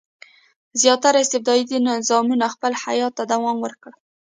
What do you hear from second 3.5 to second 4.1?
ورکړي.